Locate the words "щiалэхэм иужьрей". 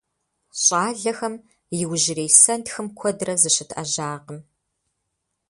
0.63-2.29